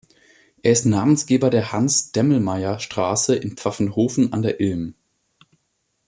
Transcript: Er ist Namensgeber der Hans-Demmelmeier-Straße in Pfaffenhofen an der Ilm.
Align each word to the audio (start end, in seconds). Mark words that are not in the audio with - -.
Er 0.63 0.71
ist 0.71 0.85
Namensgeber 0.87 1.51
der 1.51 1.71
Hans-Demmelmeier-Straße 1.73 3.35
in 3.35 3.55
Pfaffenhofen 3.55 4.33
an 4.33 4.41
der 4.41 4.59
Ilm. 4.59 4.95